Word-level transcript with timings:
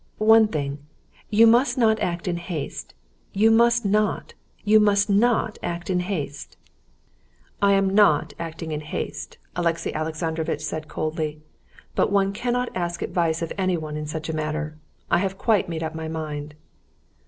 One 0.17 0.47
thing: 0.47 0.79
you 1.29 1.45
must 1.45 1.77
not 1.77 1.99
act 1.99 2.27
in 2.27 2.37
haste. 2.37 2.95
You 3.33 3.51
must 3.51 3.85
not, 3.85 4.33
you 4.63 4.79
must 4.79 5.11
not 5.11 5.59
act 5.61 5.91
in 5.91 5.99
haste!" 5.99 6.57
"I 7.61 7.73
am 7.73 7.87
not 7.93 8.33
acting 8.39 8.71
in 8.71 8.81
haste," 8.81 9.37
Alexey 9.55 9.93
Alexandrovitch 9.93 10.61
said 10.65 10.87
coldly, 10.87 11.43
"but 11.93 12.11
one 12.11 12.33
cannot 12.33 12.75
ask 12.75 13.03
advice 13.03 13.43
of 13.43 13.53
anyone 13.59 13.95
in 13.95 14.07
such 14.07 14.27
a 14.27 14.35
matter. 14.35 14.75
I 15.11 15.19
have 15.19 15.37
quite 15.37 15.69
made 15.69 15.83
up 15.83 15.93
my 15.93 16.07
mind." 16.07 16.55